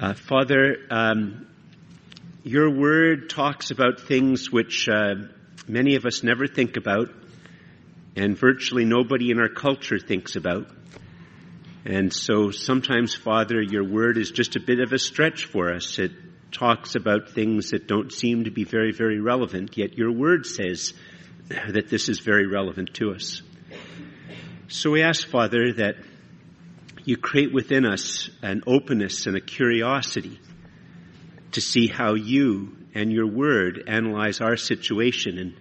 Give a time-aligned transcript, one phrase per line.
[0.00, 1.46] Uh, Father, um,
[2.42, 5.16] your word talks about things which uh,
[5.68, 7.10] many of us never think about,
[8.16, 10.68] and virtually nobody in our culture thinks about.
[11.84, 15.98] And so sometimes, Father, your word is just a bit of a stretch for us.
[15.98, 16.12] It
[16.50, 20.94] talks about things that don't seem to be very, very relevant, yet your word says
[21.48, 23.42] that this is very relevant to us.
[24.68, 25.96] So we ask, Father, that
[27.04, 30.38] you create within us an openness and a curiosity
[31.52, 35.54] to see how you and your word analyze our situation and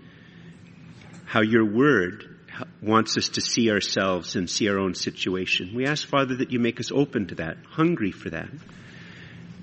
[1.25, 2.38] how your word
[2.81, 5.73] wants us to see ourselves and see our own situation.
[5.75, 8.49] We ask, Father, that you make us open to that, hungry for that,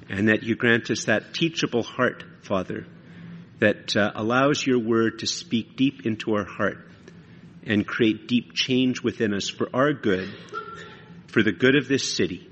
[0.08, 2.86] and that you grant us that teachable heart, Father,
[3.58, 6.78] that uh, allows your word to speak deep into our heart
[7.64, 10.32] and create deep change within us for our good,
[11.36, 12.48] for the good of this city,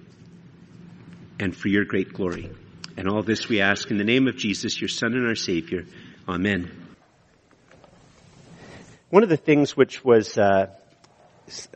[1.40, 2.50] and for your great glory.
[2.98, 5.86] And all this we ask in the name of Jesus, your Son and our Savior.
[6.28, 6.70] Amen.
[9.08, 10.66] One of the things which was, uh,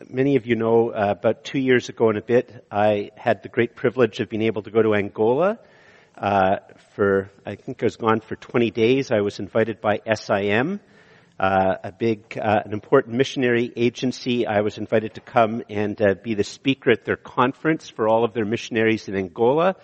[0.07, 3.49] many of you know, uh, about two years ago and a bit, I had the
[3.49, 5.57] great privilege of being able to go to Angola.
[6.15, 6.57] Uh,
[6.93, 9.09] for, I think I was gone for 20 days.
[9.09, 10.79] I was invited by SIM
[11.39, 14.45] uh, a big, uh, an important missionary agency.
[14.45, 18.25] I was invited to come and uh, be the speaker at their conference for all
[18.25, 19.75] of their missionaries in Angola.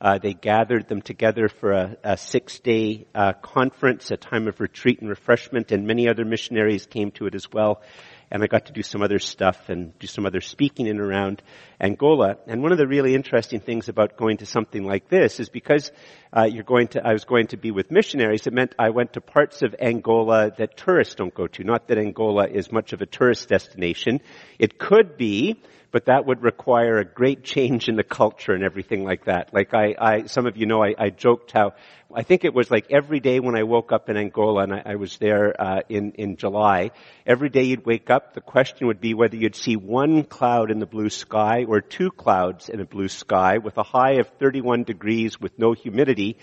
[0.00, 5.00] Uh, they gathered them together for a, a six-day uh, conference, a time of retreat
[5.00, 7.82] and refreshment, and many other missionaries came to it as well
[8.30, 11.42] and I got to do some other stuff and do some other speaking in around
[11.80, 12.36] Angola.
[12.46, 15.90] And one of the really interesting things about going to something like this is because
[16.36, 18.46] uh, you're going to, I was going to be with missionaries.
[18.46, 21.64] It meant I went to parts of Angola that tourists don't go to.
[21.64, 24.20] Not that Angola is much of a tourist destination.
[24.58, 29.04] It could be, but that would require a great change in the culture and everything
[29.04, 29.52] like that.
[29.54, 31.74] Like I, I some of you know, I, I joked how
[32.14, 34.82] I think it was like every day when I woke up in Angola, and I,
[34.84, 36.90] I was there uh, in in July.
[37.26, 40.78] Every day you'd wake up, the question would be whether you'd see one cloud in
[40.78, 44.84] the blue sky or two clouds in a blue sky with a high of 31
[44.84, 46.38] degrees with no humidity.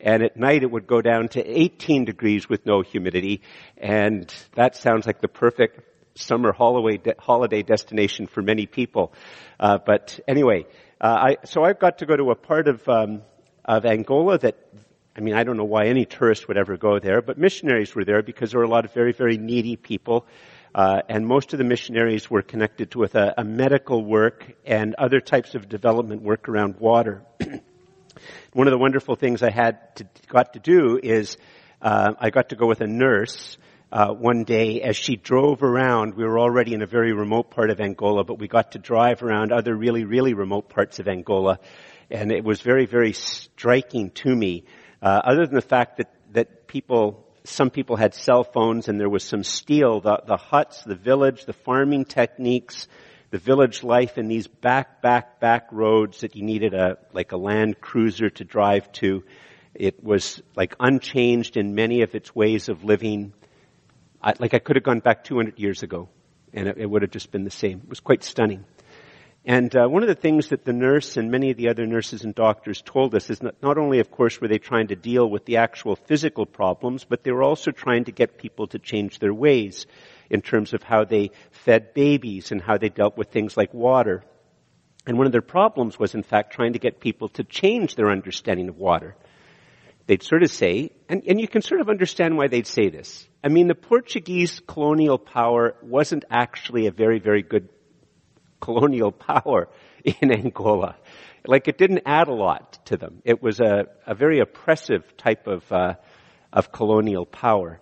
[0.00, 3.42] And at night it would go down to 18 degrees with no humidity.
[3.76, 5.80] And that sounds like the perfect
[6.18, 9.12] summer holiday, holiday destination for many people.
[9.58, 10.66] Uh, but anyway,
[11.00, 13.22] uh, I, so I've got to go to a part of, um,
[13.64, 14.56] of Angola that
[15.16, 18.04] I mean, I don't know why any tourist would ever go there, but missionaries were
[18.04, 20.26] there because there were a lot of very, very needy people.
[20.72, 25.18] Uh, and most of the missionaries were connected with a, a, medical work and other
[25.18, 27.22] types of development work around water.
[28.52, 31.36] One of the wonderful things I had to, got to do is
[31.82, 33.58] uh, I got to go with a nurse
[33.90, 36.14] uh, one day as she drove around.
[36.14, 39.22] We were already in a very remote part of Angola, but we got to drive
[39.22, 41.58] around other really, really remote parts of Angola,
[42.10, 44.64] and it was very, very striking to me
[45.00, 49.08] uh, other than the fact that, that people, some people had cell phones and there
[49.08, 52.88] was some steel, the, the huts, the village, the farming techniques,
[53.30, 57.36] the village life in these back, back, back roads that you needed a, like a
[57.36, 59.22] land cruiser to drive to.
[59.74, 63.32] It was like unchanged in many of its ways of living.
[64.22, 66.08] I, like I could have gone back 200 years ago
[66.52, 67.80] and it, it would have just been the same.
[67.84, 68.64] It was quite stunning.
[69.44, 72.24] And uh, one of the things that the nurse and many of the other nurses
[72.24, 75.28] and doctors told us is not, not only, of course, were they trying to deal
[75.28, 79.20] with the actual physical problems, but they were also trying to get people to change
[79.20, 79.86] their ways
[80.28, 84.22] in terms of how they fed babies and how they dealt with things like water.
[85.06, 88.10] And one of their problems was, in fact, trying to get people to change their
[88.10, 89.16] understanding of water.
[90.08, 93.28] They'd sort of say, and, and you can sort of understand why they'd say this.
[93.44, 97.68] I mean, the Portuguese colonial power wasn't actually a very, very good
[98.58, 99.68] colonial power
[100.02, 100.96] in Angola.
[101.46, 103.20] Like it didn't add a lot to them.
[103.26, 105.96] It was a, a very oppressive type of, uh,
[106.54, 107.78] of colonial power.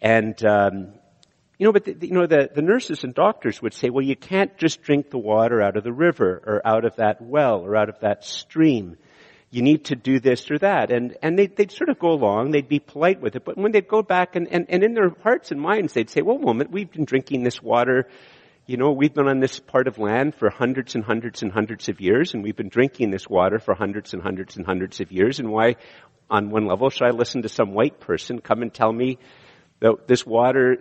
[0.00, 0.92] And, um,
[1.58, 4.14] you know, but the, you know, the, the nurses and doctors would say, well, you
[4.14, 7.74] can't just drink the water out of the river or out of that well or
[7.74, 8.98] out of that stream.
[9.50, 10.90] You need to do this or that.
[10.90, 13.72] And, and they'd, they'd sort of go along, they'd be polite with it, but when
[13.72, 16.70] they'd go back and, and, and in their hearts and minds, they'd say, well, moment,
[16.70, 18.08] we've been drinking this water
[18.66, 21.88] you know, we've been on this part of land for hundreds and hundreds and hundreds
[21.88, 25.12] of years, and we've been drinking this water for hundreds and hundreds and hundreds of
[25.12, 25.76] years, and why,
[26.28, 29.18] on one level, should I listen to some white person come and tell me
[29.78, 30.78] that this water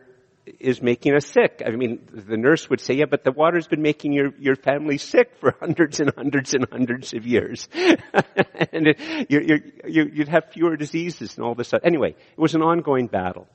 [0.60, 1.62] is making us sick?
[1.66, 4.98] I mean, the nurse would say, yeah, but the water's been making your, your family
[4.98, 7.68] sick for hundreds and hundreds and hundreds of years.
[7.74, 11.82] and it, you you'd have fewer diseases and all this stuff.
[11.84, 13.48] Anyway, it was an ongoing battle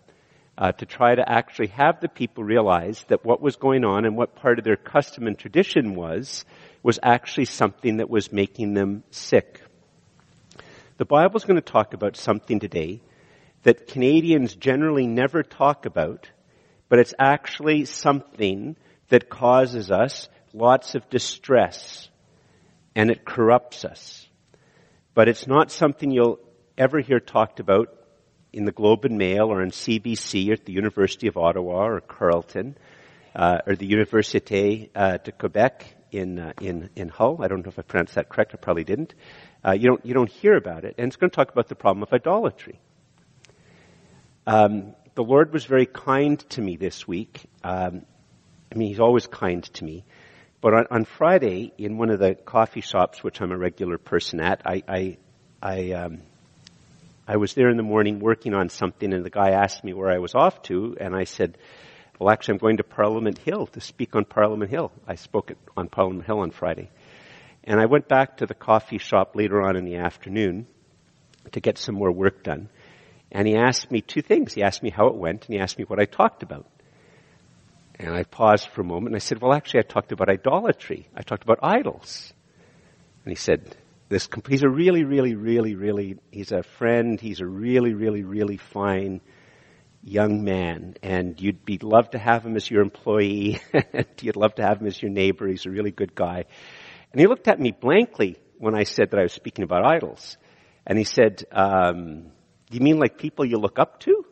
[0.59, 4.17] uh, to try to actually have the people realize that what was going on and
[4.17, 6.45] what part of their custom and tradition was,
[6.83, 9.63] was actually something that was making them sick.
[10.99, 13.01] The Bible's going to talk about something today
[13.63, 16.29] that Canadians generally never talk about,
[16.91, 18.77] but it's actually something
[19.09, 22.11] that causes us lots of distress
[22.95, 24.29] and it corrupts us.
[25.15, 26.41] But it's not something you'll
[26.77, 27.95] ever hear talked about
[28.53, 32.01] in the Globe and Mail or in CBC or at the University of Ottawa or
[32.01, 32.77] Carleton
[33.37, 37.39] uh, or the Université uh, de Quebec in, uh, in, in Hull.
[37.41, 38.53] I don't know if I pronounced that correct.
[38.53, 39.15] I probably didn't.
[39.65, 40.97] Uh, you, don't, you don't hear about it.
[40.99, 42.81] And it's going to talk about the problem of idolatry.
[44.45, 47.45] Um, the Lord was very kind to me this week.
[47.65, 48.03] Um,
[48.73, 50.05] I mean, He's always kind to me.
[50.61, 54.41] But on, on, Friday, in one of the coffee shops, which I'm a regular person
[54.41, 55.17] at, I, I,
[55.63, 56.19] I, um,
[57.27, 60.11] I was there in the morning working on something, and the guy asked me where
[60.11, 61.57] I was off to, and I said,
[62.19, 64.93] well, actually, I'm going to Parliament Hill to speak on Parliament Hill.
[65.09, 66.91] I spoke on Parliament Hill on Friday.
[67.65, 70.67] And I went back to the coffee shop later on in the afternoon
[71.53, 72.69] to get some more work done.
[73.33, 74.55] And he asked me two things.
[74.55, 76.67] He asked me how it went, and he asked me what I talked about.
[77.99, 81.09] And I paused for a moment, and I said, well, actually, I talked about idolatry.
[81.15, 82.33] I talked about idols.
[83.25, 83.77] And he said,
[84.09, 87.21] this, he's a really, really, really, really, he's a friend.
[87.21, 89.21] He's a really, really, really fine
[90.03, 93.61] young man and you'd be love to have him as your employee
[94.23, 96.45] you'd love to have him as your neighbor he's a really good guy
[97.13, 100.39] and he looked at me blankly when i said that i was speaking about idols
[100.87, 102.33] and he said um,
[102.71, 104.25] do you mean like people you look up to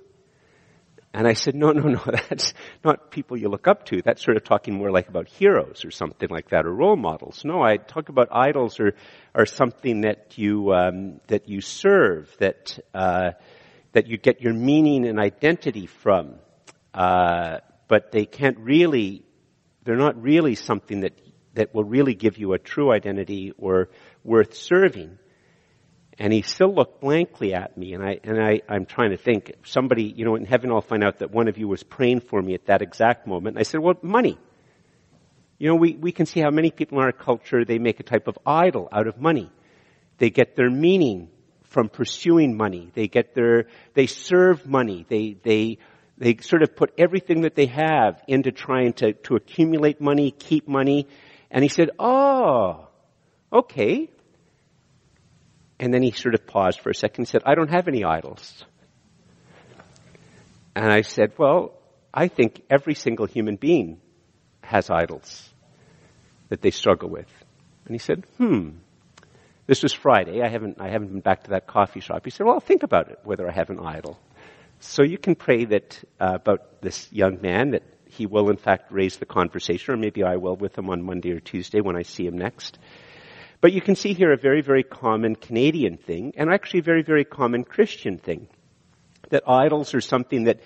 [1.14, 2.52] and I said, no, no, no, that's
[2.84, 4.02] not people you look up to.
[4.02, 7.44] That's sort of talking more like about heroes or something like that, or role models.
[7.44, 8.94] No, I talk about idols or,
[9.34, 13.32] or something that you, um, that you serve, that, uh,
[13.92, 16.34] that you get your meaning and identity from.
[16.92, 17.58] Uh,
[17.88, 19.24] but they can't really,
[19.84, 21.18] they're not really something that,
[21.54, 23.88] that will really give you a true identity or
[24.24, 25.18] worth serving.
[26.18, 29.52] And he still looked blankly at me, and I and I, I'm trying to think.
[29.64, 32.42] Somebody, you know, in heaven, I'll find out that one of you was praying for
[32.42, 33.54] me at that exact moment.
[33.54, 34.36] And I said, "Well, money."
[35.58, 38.04] You know, we, we can see how many people in our culture they make a
[38.04, 39.50] type of idol out of money.
[40.18, 41.30] They get their meaning
[41.64, 42.90] from pursuing money.
[42.94, 45.04] They get their, they serve money.
[45.08, 45.78] They, they,
[46.16, 50.68] they sort of put everything that they have into trying to, to accumulate money, keep
[50.68, 51.08] money.
[51.50, 52.88] And he said, oh,
[53.52, 54.10] okay.
[55.80, 58.04] And then he sort of paused for a second and said, I don't have any
[58.04, 58.64] idols.
[60.74, 61.74] And I said, well,
[62.12, 64.00] I think every single human being
[64.62, 65.48] has idols
[66.48, 67.28] that they struggle with.
[67.84, 68.70] And he said, hmm,
[69.66, 70.42] this was Friday.
[70.42, 72.24] I haven't, I haven't been back to that coffee shop.
[72.24, 74.18] He said, well, think about it, whether I have an idol.
[74.80, 78.90] So you can pray that, uh, about this young man, that he will in fact
[78.90, 82.02] raise the conversation, or maybe I will with him on Monday or Tuesday when I
[82.02, 82.78] see him next.
[83.60, 87.02] But you can see here a very, very common Canadian thing, and actually a very,
[87.02, 88.48] very common Christian thing.
[89.30, 90.60] That idols are something that,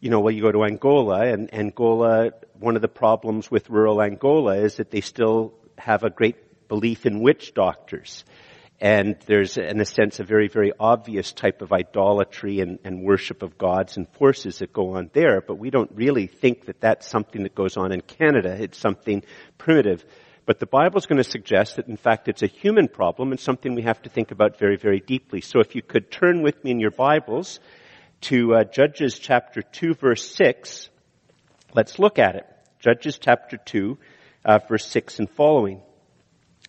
[0.00, 4.02] you know, well, you go to Angola, and Angola, one of the problems with rural
[4.02, 8.24] Angola is that they still have a great belief in witch doctors.
[8.80, 13.42] And there's, in a sense, a very, very obvious type of idolatry and, and, worship
[13.42, 17.06] of gods and forces that go on there, but we don't really think that that's
[17.06, 18.56] something that goes on in Canada.
[18.60, 19.22] It's something
[19.56, 20.04] primitive.
[20.46, 23.40] But the Bible is going to suggest that, in fact, it's a human problem and
[23.40, 25.40] something we have to think about very, very deeply.
[25.40, 27.60] So if you could turn with me in your Bibles
[28.22, 30.90] to uh, Judges chapter 2, verse 6,
[31.74, 32.46] let's look at it.
[32.78, 33.98] Judges chapter 2,
[34.44, 35.80] uh, verse 6 and following.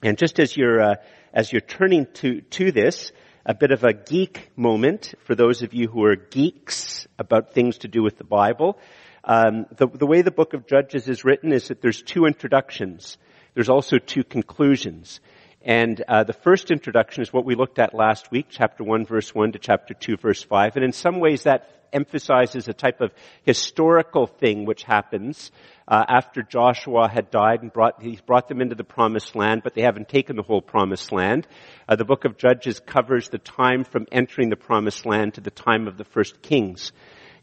[0.01, 0.95] And just as you're, uh,
[1.33, 3.11] as you're turning to, to this,
[3.45, 7.79] a bit of a geek moment for those of you who are geeks about things
[7.79, 8.79] to do with the Bible.
[9.25, 13.17] Um, the, the way the book of Judges is written is that there's two introductions.
[13.55, 15.21] There's also two conclusions.
[15.61, 19.33] And uh, the first introduction is what we looked at last week, chapter 1 verse
[19.33, 20.75] 1 to chapter 2 verse 5.
[20.75, 23.11] And in some ways that emphasizes a type of
[23.43, 25.51] historical thing which happens
[25.87, 29.73] uh, after Joshua had died and brought, he brought them into the promised land, but
[29.73, 31.47] they haven't taken the whole promised land.
[31.87, 35.51] Uh, the book of Judges covers the time from entering the promised land to the
[35.51, 36.91] time of the first kings.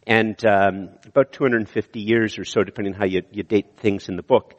[0.06, 4.16] And um, about 250 years or so, depending on how you, you date things in
[4.16, 4.54] the book.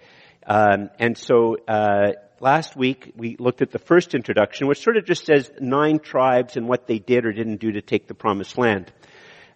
[0.46, 5.06] Um, and so uh, last week we looked at the first introduction, which sort of
[5.06, 8.58] just says nine tribes and what they did or didn't do to take the promised
[8.58, 8.92] land.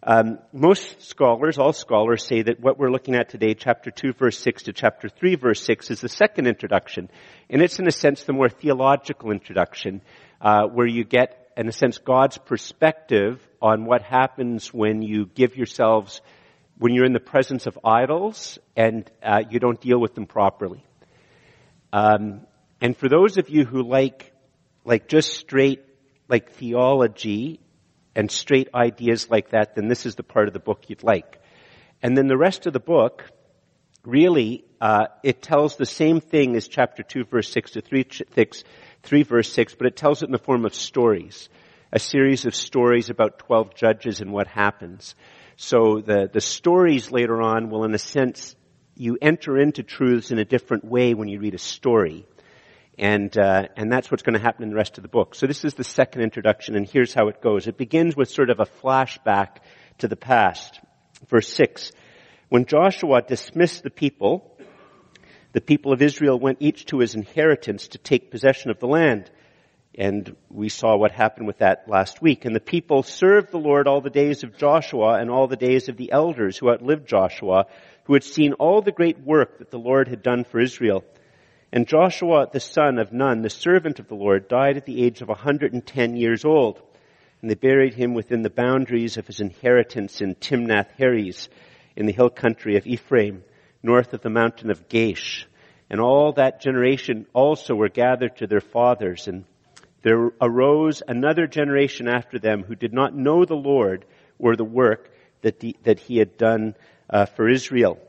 [0.04, 4.40] Um, most scholars, all scholars, say that what we're looking at today, chapter 2, verse
[4.40, 7.10] 6 to chapter 3, verse 6, is the second introduction.
[7.50, 10.02] And it's, in a sense, the more theological introduction,
[10.40, 15.58] uh, where you get, in a sense, God's perspective on what happens when you give
[15.58, 16.22] yourselves,
[16.80, 20.84] when you're in the presence of idols and uh, you don't deal with them properly.
[21.92, 22.42] Um,
[22.82, 24.34] and for those of you who like,
[24.86, 25.84] like just straight
[26.30, 27.60] like theology
[28.16, 31.42] and straight ideas like that, then this is the part of the book you'd like.
[32.02, 33.24] And then the rest of the book,
[34.04, 38.06] really, uh, it tells the same thing as chapter 2 verse 6 to 3,
[38.36, 38.64] 6,
[39.04, 41.50] 3 verse 6, but it tells it in the form of stories.
[41.92, 45.16] A series of stories about 12 judges and what happens.
[45.58, 48.56] So the, the stories later on will in a sense,
[48.96, 52.28] you enter into truths in a different way when you read a story.
[52.98, 55.34] And, uh, and that's what's going to happen in the rest of the book.
[55.34, 57.68] So this is the second introduction and here's how it goes.
[57.68, 59.58] It begins with sort of a flashback
[59.98, 60.80] to the past.
[61.28, 61.92] Verse 6.
[62.50, 64.58] When Joshua dismissed the people,
[65.54, 69.32] the people of Israel went each to his inheritance to take possession of the land.
[69.98, 72.46] And we saw what happened with that last week.
[72.46, 75.90] And the people served the Lord all the days of Joshua and all the days
[75.90, 77.66] of the elders who outlived Joshua,
[78.04, 81.04] who had seen all the great work that the Lord had done for Israel.
[81.72, 85.22] And Joshua, the son of Nun, the servant of the Lord, died at the age
[85.22, 86.80] of 110 years old.
[87.42, 91.50] And they buried him within the boundaries of his inheritance in Timnath Heres,
[91.96, 93.44] in the hill country of Ephraim,
[93.82, 95.46] north of the mountain of Gaash.
[95.90, 99.28] And all that generation also were gathered to their fathers.
[99.28, 99.46] And
[100.08, 104.06] there arose another generation after them who did not know the Lord
[104.40, 105.12] or the work
[105.42, 106.76] that, the, that he had done
[107.10, 108.00] uh, for Israel.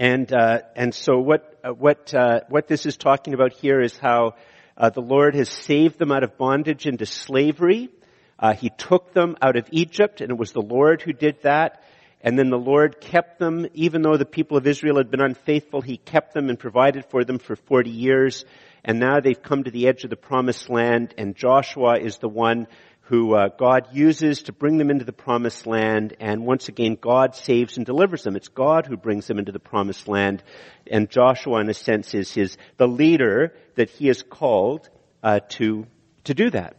[0.00, 3.96] And uh, and so what uh, what uh, what this is talking about here is
[3.96, 4.34] how
[4.76, 7.88] uh, the Lord has saved them out of bondage into slavery.
[8.36, 11.84] Uh, he took them out of Egypt, and it was the Lord who did that.
[12.22, 15.80] And then the Lord kept them, even though the people of Israel had been unfaithful,
[15.80, 18.44] He kept them and provided for them for 40 years.
[18.84, 22.28] And now they've come to the edge of the promised land, and Joshua is the
[22.28, 22.66] one
[23.08, 26.16] who uh, God uses to bring them into the promised land.
[26.18, 28.34] And once again, God saves and delivers them.
[28.34, 30.42] It's God who brings them into the promised land.
[30.90, 34.88] And Joshua, in a sense, is his the leader that He is called
[35.22, 35.86] uh, to
[36.24, 36.76] to do that.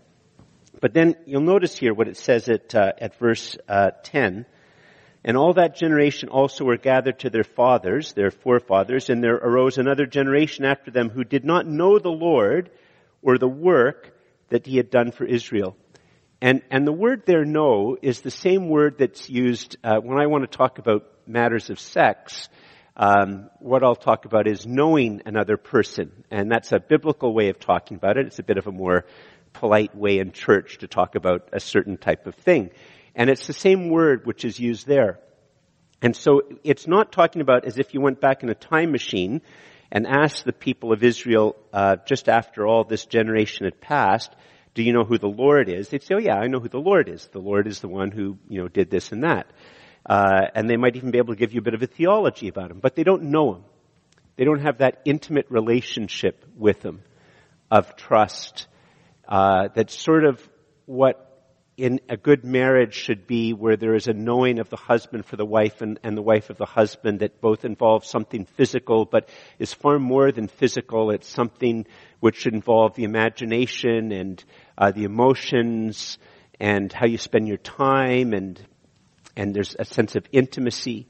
[0.82, 4.46] But then you'll notice here what it says at uh, at verse uh, 10.
[5.28, 9.78] And all that generation also were gathered to their fathers, their forefathers, and there arose
[9.78, 12.72] another generation after them who did not know the Lord
[13.22, 14.18] or the work
[14.48, 15.76] that he had done for Israel.
[16.42, 20.28] And, and the word there know is the same word that's used uh, when I
[20.28, 22.48] want to talk about matters of sex.
[22.96, 27.60] Um, what I'll talk about is knowing another person, and that's a biblical way of
[27.60, 28.28] talking about it.
[28.28, 29.04] It's a bit of a more
[29.52, 32.70] polite way in church to talk about a certain type of thing.
[33.18, 35.20] And it's the same word which is used there.
[36.02, 39.42] And so it's not talking about as if you went back in a time machine
[39.92, 44.34] and asked the people of Israel uh, just after all this generation had passed,
[44.76, 45.90] do you know who the Lord is?
[45.90, 47.28] They'd say, oh yeah, I know who the Lord is.
[47.34, 49.48] The Lord is the one who, you know, did this and that.
[50.08, 52.48] Uh, and they might even be able to give you a bit of a theology
[52.48, 53.64] about him, but they don't know him.
[54.36, 57.02] They don't have that intimate relationship with him
[57.72, 58.68] of trust.
[59.28, 60.48] Uh, that's sort of
[60.86, 61.37] what
[61.78, 65.36] in a good marriage should be where there is a knowing of the husband for
[65.36, 69.30] the wife and, and, the wife of the husband that both involve something physical but
[69.60, 71.12] is far more than physical.
[71.12, 71.86] It's something
[72.20, 74.44] which should involve the imagination and
[74.76, 76.18] uh, the emotions
[76.60, 78.60] and how you spend your time and
[79.36, 81.06] and there's a sense of intimacy.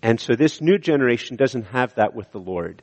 [0.00, 2.80] And so this new generation doesn't have that with the Lord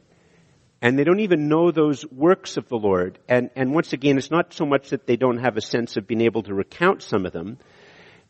[0.82, 3.20] and they don't even know those works of the Lord.
[3.30, 6.08] And, and once again, it's not so much that they don't have a sense of
[6.08, 7.60] being able to recount some of them,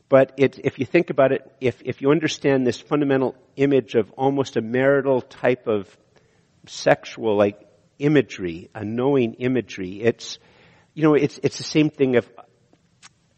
[0.10, 4.12] but it, if you think about it, if, if you understand this fundamental image of
[4.12, 5.88] almost a marital type of
[6.68, 7.58] sexual like
[7.98, 10.38] imagery, a knowing imagery, it's,
[10.94, 12.30] you know, it's, it's the same thing of,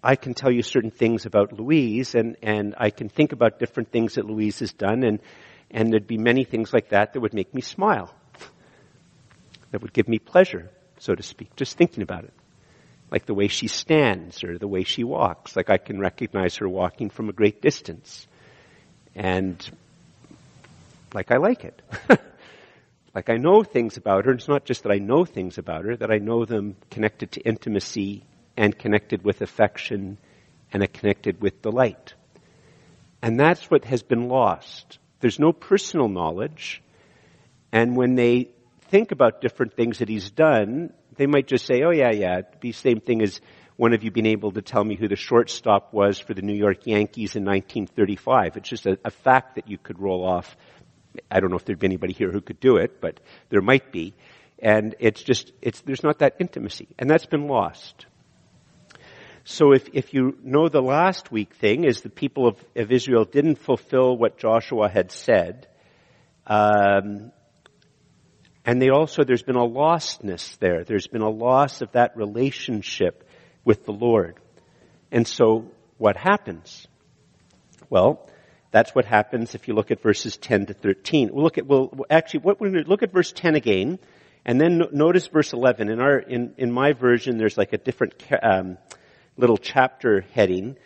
[0.01, 3.91] I can tell you certain things about Louise and, and I can think about different
[3.91, 5.20] things that Louise has done and,
[5.70, 8.12] and there'd be many things like that that would make me smile
[9.74, 12.34] that would give me pleasure, so to speak, just thinking about it.
[13.10, 15.56] Like the way she stands or the way she walks.
[15.56, 18.27] Like I can recognize her walking from a great distance.
[19.15, 19.58] And
[21.12, 21.82] like I like it.
[23.15, 24.34] like I know things about her.
[24.34, 27.42] It's not just that I know things about her, that I know them connected to
[27.42, 28.24] intimacy
[28.56, 30.20] and connected with affection
[30.72, 32.13] and connected with delight.
[33.24, 35.00] And that's what has been lost.
[35.20, 36.84] There's no personal knowledge.
[37.72, 38.50] And when they
[38.94, 42.60] think about different things that he's done, they might just say, oh yeah, yeah, it'd
[42.60, 43.42] be the same thing as
[43.76, 46.54] one of you being able to tell me who the shortstop was for the New
[46.54, 48.56] York Yankees in 1935.
[48.58, 50.56] It's just a, a fact that you could roll off.
[51.32, 53.20] I don't know if there'd be anybody here who could do it, but
[53.50, 54.14] there might be.
[54.60, 56.88] And it's just, it's, there's not that intimacy.
[57.00, 58.06] And that's been lost.
[59.44, 63.26] So if, if you know the last week thing is the people of, of Israel
[63.26, 65.68] didn't fulfill what Joshua had said,
[66.46, 67.32] um,
[68.65, 70.84] and they also, there's been a lostness there.
[70.84, 73.27] There's been a loss of that relationship
[73.65, 74.38] with the Lord.
[75.12, 76.88] And so what happens?
[77.89, 78.29] Well,
[78.72, 81.29] that's what happens if you look at verses 10 to 13.
[81.32, 84.00] We'll look at, well, actually, what we're going to look at verse 10 again,
[84.46, 85.89] and then notice verse 11.
[85.89, 88.77] In our, in, in my version, there's like a different, um,
[89.38, 90.77] little chapter heading.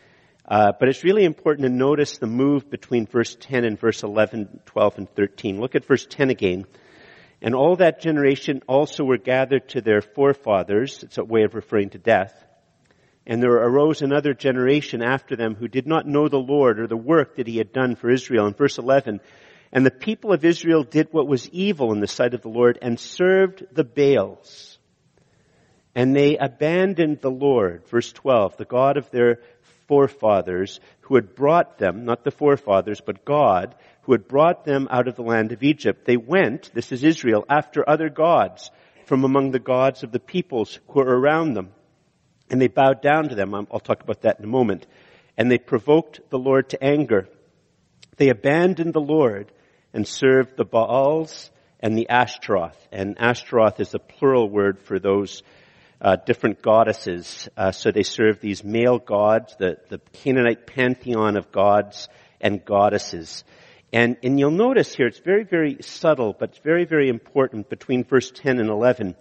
[0.47, 4.61] Uh, but it's really important to notice the move between verse 10 and verse 11,
[4.65, 5.59] 12, and 13.
[5.59, 6.65] Look at verse 10 again.
[7.41, 11.03] And all that generation also were gathered to their forefathers.
[11.03, 12.33] It's a way of referring to death.
[13.27, 16.97] And there arose another generation after them who did not know the Lord or the
[16.97, 18.47] work that he had done for Israel.
[18.47, 19.19] In verse 11,
[19.71, 22.79] and the people of Israel did what was evil in the sight of the Lord
[22.81, 24.79] and served the Baals.
[25.93, 29.39] And they abandoned the Lord, verse 12, the God of their
[29.87, 33.75] forefathers who had brought them, not the forefathers, but God,
[34.07, 36.05] who had brought them out of the land of Egypt.
[36.05, 38.71] They went, this is Israel, after other gods
[39.05, 41.71] from among the gods of the peoples who were around them.
[42.49, 43.53] And they bowed down to them.
[43.53, 44.87] I'll talk about that in a moment.
[45.37, 47.27] And they provoked the Lord to anger.
[48.15, 49.51] They abandoned the Lord
[49.93, 52.87] and served the Baals and the Ashtaroth.
[52.93, 55.43] And Ashtaroth is a plural word for those
[55.99, 57.49] uh, different goddesses.
[57.57, 62.07] Uh, so they serve these male gods, the, the Canaanite pantheon of gods
[62.39, 63.43] and goddesses.
[63.93, 68.03] And, and you'll notice here, it's very, very subtle, but it's very, very important between
[68.03, 69.15] verse 10 and 11,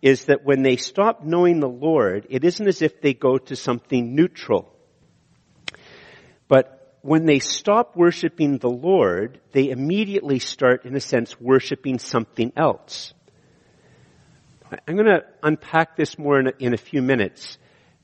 [0.00, 3.56] is that when they stop knowing the Lord, it isn't as if they go to
[3.56, 4.72] something neutral.
[6.48, 12.52] But when they stop worshiping the Lord, they immediately start, in a sense, worshiping something
[12.56, 13.12] else.
[14.88, 17.58] I'm going to unpack this more in a, in a, few minutes.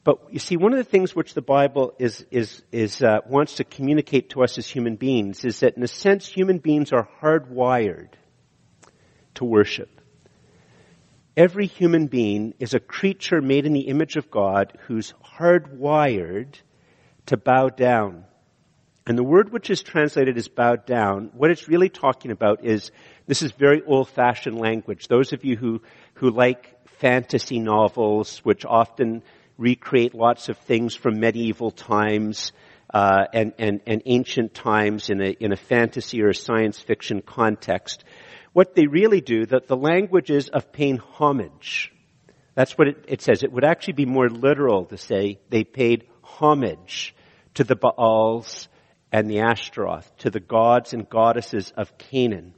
[0.04, 3.56] But you see, one of the things which the Bible is is is uh, wants
[3.56, 7.08] to communicate to us as human beings is that, in a sense, human beings are
[7.20, 8.08] hardwired
[9.34, 10.00] to worship.
[11.36, 16.54] Every human being is a creature made in the image of God who's hardwired
[17.26, 18.24] to bow down.
[19.06, 22.90] And the word which is translated as bowed down, what it's really talking about is,
[23.26, 25.08] this is very old-fashioned language.
[25.08, 25.80] Those of you who
[26.14, 29.22] who like fantasy novels, which often
[29.58, 32.52] recreate lots of things from medieval times
[32.92, 37.22] uh, and, and, and ancient times in a, in a fantasy or a science fiction
[37.22, 38.04] context.
[38.52, 41.92] What they really do, that the language is of paying homage.
[42.54, 43.42] That's what it, it says.
[43.42, 47.14] It would actually be more literal to say they paid homage
[47.54, 48.68] to the Baals
[49.10, 52.54] and the Ashtaroth, to the gods and goddesses of Canaan.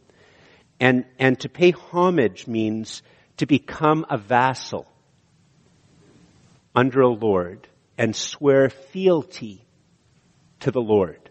[0.81, 3.03] And, and to pay homage means
[3.37, 4.87] to become a vassal
[6.75, 9.65] under a Lord and swear fealty
[10.61, 11.31] to the Lord.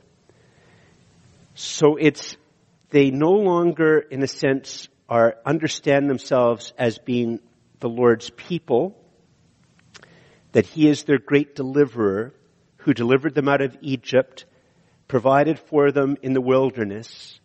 [1.56, 2.38] So it's,
[2.90, 7.40] they no longer, in a sense, are, understand themselves as being
[7.80, 8.98] the Lord's people,
[10.54, 12.34] that He is their great deliverer
[12.78, 14.46] who delivered them out of Egypt,
[15.08, 17.40] provided for them in the wilderness,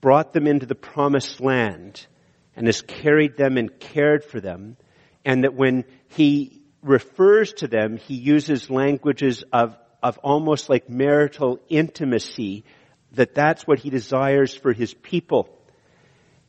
[0.00, 2.06] brought them into the promised land,
[2.54, 4.76] and has carried them and cared for them.
[5.24, 6.57] And that when he
[6.88, 12.64] refers to them, he uses languages of, of almost like marital intimacy,
[13.12, 15.48] that that's what he desires for his people.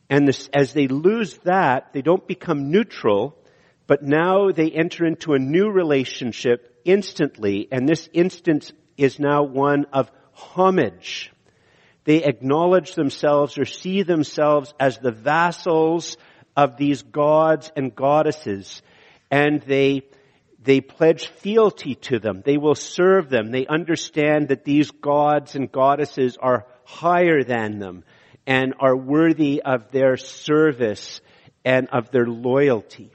[0.09, 3.37] And this, as they lose that, they don't become neutral,
[3.85, 9.85] but now they enter into a new relationship instantly, and this instance is now one
[9.93, 11.31] of homage
[12.09, 16.17] they acknowledge themselves or see themselves as the vassals
[16.55, 18.81] of these gods and goddesses
[19.29, 20.01] and they
[20.69, 22.43] they pledge fealty to them.
[22.45, 23.49] They will serve them.
[23.49, 28.03] They understand that these gods and goddesses are higher than them
[28.45, 31.21] and are worthy of their service
[31.65, 33.09] and of their loyalty.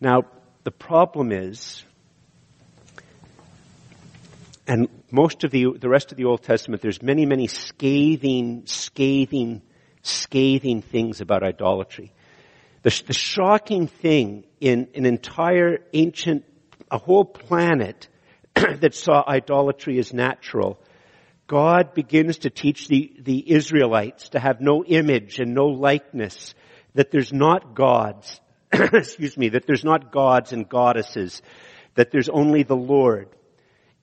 [0.00, 0.22] Now,
[0.64, 1.84] the problem is
[4.66, 9.60] and most of the, the rest of the Old Testament, there's many, many scathing, scathing,
[10.00, 12.14] scathing things about idolatry.
[12.82, 16.44] The, the shocking thing in an entire ancient,
[16.90, 18.08] a whole planet
[18.54, 20.80] that saw idolatry as natural,
[21.46, 26.54] God begins to teach the, the Israelites to have no image and no likeness,
[26.94, 28.40] that there's not gods,
[28.72, 31.40] excuse me, that there's not gods and goddesses,
[31.94, 33.28] that there's only the Lord.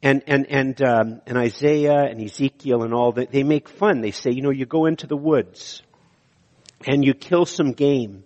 [0.01, 3.99] And, and, and, um, and Isaiah and Ezekiel and all that, they make fun.
[3.99, 5.83] They say, you know, you go into the woods
[6.87, 8.23] and you kill some game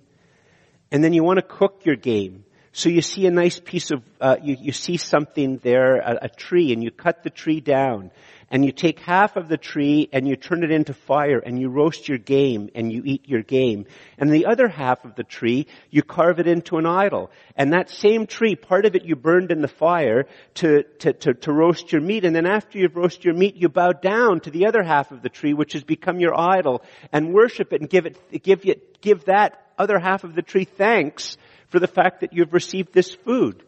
[0.93, 2.45] and then you want to cook your game.
[2.71, 6.29] So you see a nice piece of, uh, you, you see something there, a, a
[6.29, 8.09] tree, and you cut the tree down.
[8.53, 11.69] and you take half of the tree and you turn it into fire and you
[11.69, 13.87] roast your game and you eat your game.
[14.19, 17.31] And the other half of the tree, you carve it into an idol.
[17.55, 21.33] And that same tree, part of it you burned in the fire to, to, to,
[21.33, 22.25] to roast your meat.
[22.25, 25.23] And then after you've roasted your meat, you bow down to the other half of
[25.23, 29.01] the tree, which has become your idol, and worship it and give it, give it,
[29.01, 31.37] give that other half of the tree thanks
[31.69, 33.63] for the fact that you've received this food.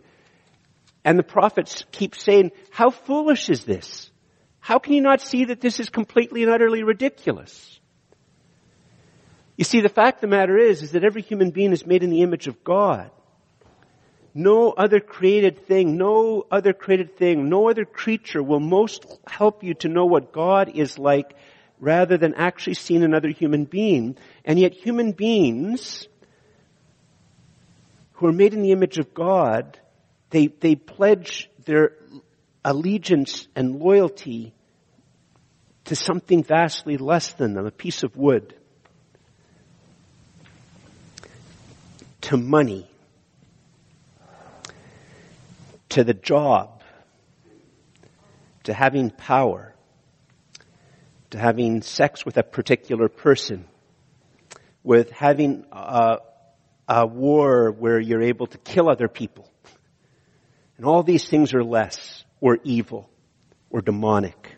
[1.03, 4.11] And the prophets keep saying, how foolish is this?
[4.59, 7.79] How can you not see that this is completely and utterly ridiculous?
[9.57, 12.03] You see, the fact of the matter is, is that every human being is made
[12.03, 13.11] in the image of God.
[14.33, 19.75] No other created thing, no other created thing, no other creature will most help you
[19.75, 21.35] to know what God is like
[21.79, 24.17] rather than actually seeing another human being.
[24.43, 26.07] And yet human beings
[28.13, 29.79] who are made in the image of God,
[30.29, 31.93] they, they pledge their
[32.63, 34.53] allegiance and loyalty
[35.85, 38.55] to something vastly less than them, a piece of wood,
[42.21, 42.89] to money,
[45.89, 46.81] to the job,
[48.63, 49.74] to having power,
[51.37, 53.65] having sex with a particular person,
[54.83, 56.17] with having a,
[56.87, 59.49] a war where you're able to kill other people.
[60.77, 63.09] And all these things are less or evil
[63.69, 64.55] or demonic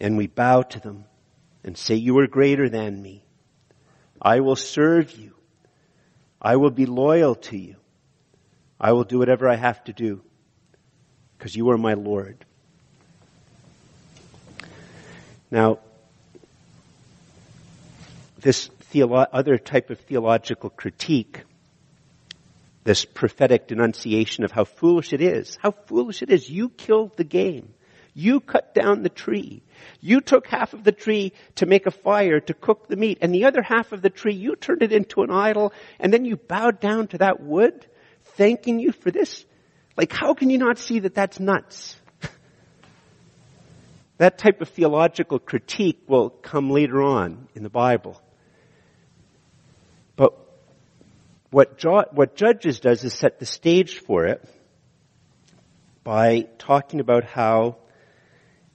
[0.00, 1.04] and we bow to them
[1.64, 3.24] and say, you are greater than me.
[4.20, 5.34] I will serve you.
[6.40, 7.76] I will be loyal to you.
[8.80, 10.22] I will do whatever I have to do
[11.36, 12.44] because you are my Lord.
[15.50, 15.78] Now,
[18.40, 21.42] this theolo- other type of theological critique,
[22.84, 26.48] this prophetic denunciation of how foolish it is, how foolish it is.
[26.48, 27.74] You killed the game.
[28.14, 29.62] You cut down the tree.
[30.00, 33.32] You took half of the tree to make a fire to cook the meat, and
[33.32, 36.36] the other half of the tree you turned it into an idol, and then you
[36.36, 37.86] bowed down to that wood,
[38.36, 39.44] thanking you for this.
[39.96, 41.96] Like, how can you not see that that's nuts?
[44.18, 48.20] That type of theological critique will come later on in the Bible.
[50.16, 50.38] But
[51.50, 51.82] what,
[52.14, 54.44] what Judges does is set the stage for it
[56.04, 57.76] by talking about how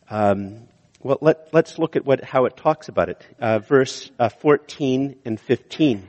[0.09, 0.67] um,
[1.03, 3.27] well, let, us look at what, how it talks about it.
[3.37, 6.07] Uh, verse uh, 14 and 15.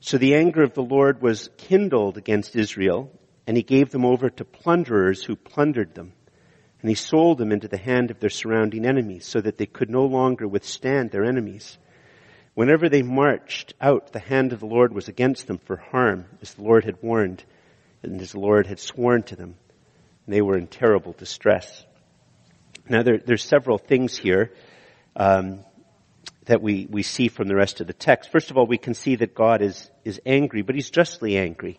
[0.00, 3.10] So the anger of the Lord was kindled against Israel,
[3.46, 6.12] and he gave them over to plunderers who plundered them.
[6.80, 9.90] And he sold them into the hand of their surrounding enemies, so that they could
[9.90, 11.76] no longer withstand their enemies.
[12.54, 16.54] Whenever they marched out, the hand of the Lord was against them for harm, as
[16.54, 17.44] the Lord had warned,
[18.02, 19.56] and as the Lord had sworn to them.
[20.26, 21.84] And they were in terrible distress.
[22.88, 24.52] Now there, there's several things here
[25.14, 25.60] um,
[26.46, 28.32] that we, we see from the rest of the text.
[28.32, 31.78] First of all, we can see that God is, is angry, but he's justly angry.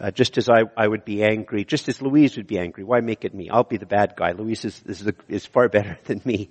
[0.00, 2.84] Uh, just as I, I would be angry, just as Louise would be angry.
[2.84, 3.50] Why make it me?
[3.50, 4.32] I'll be the bad guy.
[4.32, 6.48] Louise is, is, the, is far better than me.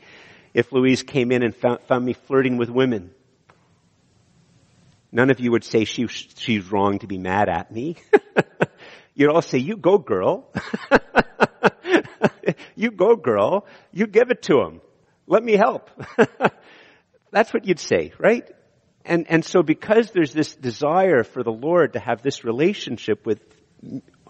[0.54, 3.10] If Louise came in and found, found me flirting with women,
[5.12, 7.98] none of you would say she, she's wrong to be mad at me.
[9.16, 10.48] You'd all say, you go girl.
[12.76, 13.66] you go girl.
[13.92, 14.82] You give it to him.
[15.28, 15.90] Let me help.
[17.32, 18.50] That's what you'd say, right?
[19.10, 23.42] And, and so because there's this desire for the Lord to have this relationship with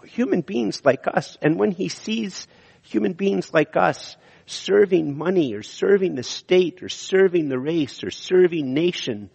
[0.06, 2.48] human beings like us, and when he sees
[2.80, 4.16] human beings like us
[4.46, 9.28] serving money or serving the state or serving the race or serving nation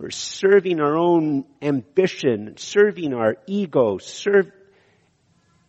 [0.00, 4.50] or serving our own ambition, serving our ego, serve,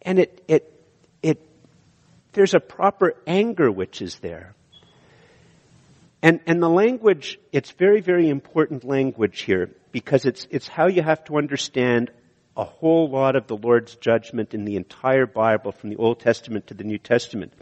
[0.01, 0.83] and it, it,
[1.21, 1.47] it,
[2.33, 4.55] there's a proper anger which is there.
[6.21, 11.01] And, and the language, it's very, very important language here because it's, it's how you
[11.01, 12.11] have to understand
[12.57, 16.67] a whole lot of the Lord's judgment in the entire Bible from the Old Testament
[16.67, 17.53] to the New Testament.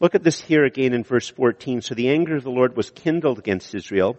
[0.00, 1.82] Look at this here again in verse 14.
[1.82, 4.16] So the anger of the Lord was kindled against Israel.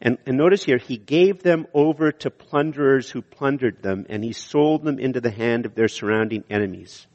[0.00, 4.32] And, and, notice here, he gave them over to plunderers who plundered them, and he
[4.32, 7.06] sold them into the hand of their surrounding enemies,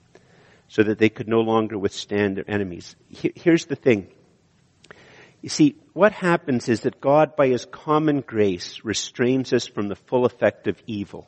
[0.70, 2.96] so that they could no longer withstand their enemies.
[3.10, 4.08] Here's the thing.
[5.42, 9.96] You see, what happens is that God, by his common grace, restrains us from the
[9.96, 11.28] full effect of evil.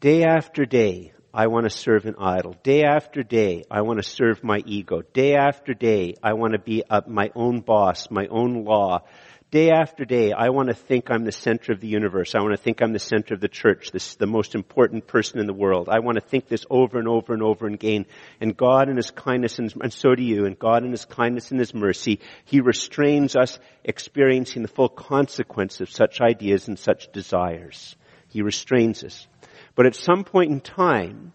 [0.00, 2.56] Day after day, I want to serve an idol.
[2.64, 5.02] Day after day, I want to serve my ego.
[5.12, 9.02] Day after day, I want to be uh, my own boss, my own law.
[9.50, 12.36] Day after day, I want to think I'm the center of the universe.
[12.36, 15.40] I want to think I'm the center of the church, this, the most important person
[15.40, 15.88] in the world.
[15.88, 18.06] I want to think this over and over and over again.
[18.40, 21.50] And God in His kindness, and, and so do you, and God in His kindness
[21.50, 27.10] and His mercy, He restrains us experiencing the full consequence of such ideas and such
[27.10, 27.96] desires.
[28.28, 29.26] He restrains us.
[29.74, 31.32] But at some point in time,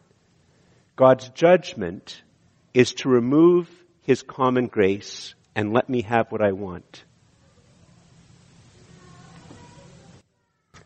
[0.95, 2.21] God's judgment
[2.73, 3.69] is to remove
[4.03, 7.03] His common grace and let me have what I want.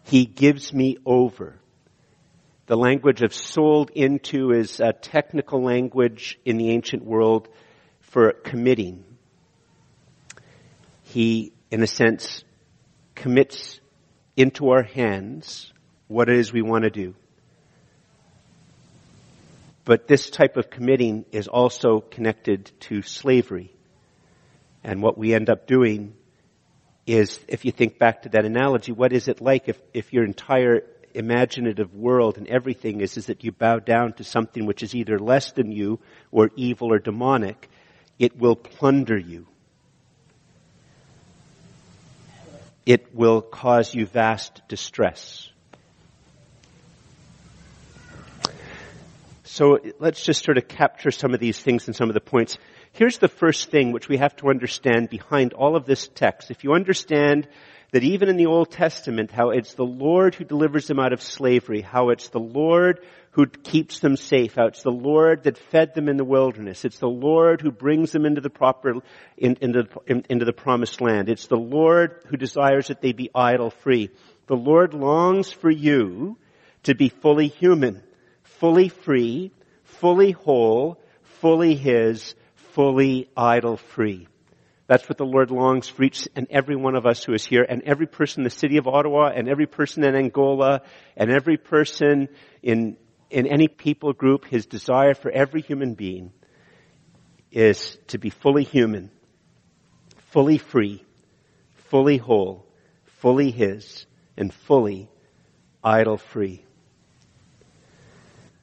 [0.09, 1.59] He gives me over.
[2.65, 7.47] The language of sold into is a technical language in the ancient world
[8.01, 9.03] for committing.
[11.03, 12.43] He, in a sense,
[13.13, 13.79] commits
[14.35, 15.71] into our hands
[16.07, 17.13] what it is we want to do.
[19.85, 23.71] But this type of committing is also connected to slavery.
[24.83, 26.15] And what we end up doing
[27.09, 30.23] is, if you think back to that analogy, what is it like if, if your
[30.23, 30.83] entire
[31.15, 35.17] imaginative world and everything is, is that you bow down to something which is either
[35.17, 35.99] less than you
[36.31, 37.67] or evil or demonic,
[38.19, 39.47] it will plunder you.
[42.85, 45.49] It will cause you vast distress.
[49.51, 52.59] So let's just sort of capture some of these things and some of the points.
[52.91, 56.51] Here's the first thing which we have to understand behind all of this text.
[56.51, 57.47] If you understand
[57.91, 61.23] that even in the Old Testament, how it's the Lord who delivers them out of
[61.23, 65.95] slavery, how it's the Lord who keeps them safe, how it's the Lord that fed
[65.95, 69.01] them in the wilderness, it's the Lord who brings them into the proper,
[69.35, 69.73] in, in,
[70.29, 71.27] into the promised land.
[71.27, 74.11] It's the Lord who desires that they be idol free.
[74.45, 76.37] The Lord longs for you
[76.83, 78.03] to be fully human,
[78.59, 79.51] fully free,
[79.83, 84.27] fully whole, fully His, fully idol free.
[84.87, 87.65] That's what the Lord longs for each and every one of us who is here
[87.67, 90.81] and every person in the city of Ottawa and every person in Angola
[91.15, 92.27] and every person
[92.63, 92.97] in,
[93.29, 94.45] in any people group.
[94.45, 96.33] His desire for every human being
[97.51, 99.11] is to be fully human,
[100.31, 101.03] fully free,
[101.89, 102.65] fully whole,
[103.19, 105.07] fully His, and fully
[105.83, 106.65] idol free.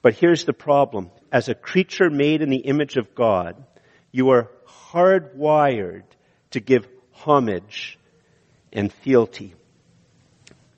[0.07, 1.11] But here's the problem.
[1.33, 3.61] As a creature made in the image of God,
[4.13, 4.53] you are
[4.93, 6.05] hardwired
[6.53, 7.99] to give homage
[8.73, 9.57] and fealty.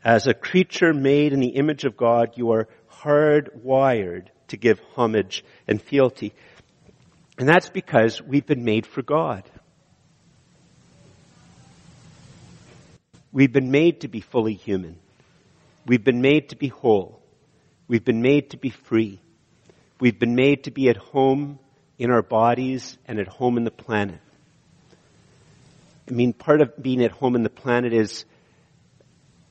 [0.03, 5.45] As a creature made in the image of God, you are hardwired to give homage
[5.67, 6.33] and fealty.
[7.37, 9.45] And that's because we've been made for God.
[13.31, 14.99] We've been made to be fully human.
[15.85, 17.21] We've been made to be whole.
[17.89, 19.19] We've been made to be free.
[19.99, 21.59] We've been made to be at home
[21.99, 24.21] in our bodies and at home in the planet.
[26.09, 28.25] I mean, part of being at home in the planet is,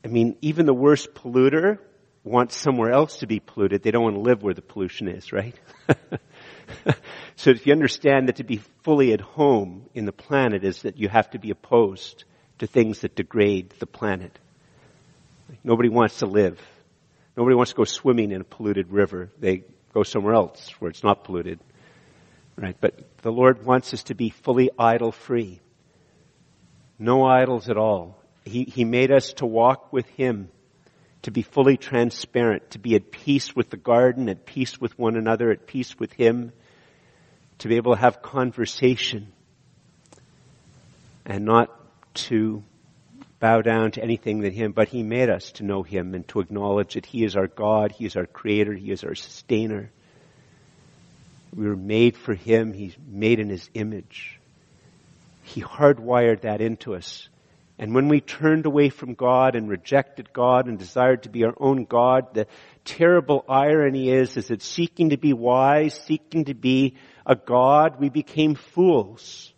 [0.06, 1.80] I mean, even the worst polluter
[2.24, 3.84] wants somewhere else to be polluted.
[3.84, 5.56] They don't want to live where the pollution is, right?
[7.36, 10.98] so if you understand that to be fully at home in the planet is that
[10.98, 12.24] you have to be opposed
[12.60, 14.38] to things that degrade the planet.
[15.64, 16.60] Nobody wants to live.
[17.38, 19.30] Nobody wants to go swimming in a polluted river.
[19.40, 21.60] They go somewhere else where it's not polluted.
[22.56, 22.76] Right?
[22.82, 25.62] But the Lord wants us to be fully idol free.
[26.98, 28.20] No idols at all.
[28.44, 30.50] He, he made us to walk with Him,
[31.22, 35.16] to be fully transparent, to be at peace with the garden, at peace with one
[35.16, 36.52] another, at peace with Him,
[37.60, 39.32] to be able to have conversation
[41.24, 41.70] and not
[42.16, 42.64] to
[43.40, 46.40] bow down to anything than Him, but He made us to know Him and to
[46.40, 49.92] acknowledge that He is our God, He is our Creator, He is our Sustainer.
[51.56, 52.74] We were made for Him.
[52.74, 54.40] He's made in His image.
[55.44, 57.30] He hardwired that into us.
[57.80, 61.54] And when we turned away from God and rejected God and desired to be our
[61.60, 62.48] own God, the
[62.86, 66.96] terrible irony is, is that seeking to be wise, seeking to be
[67.26, 69.54] a God, we became fools.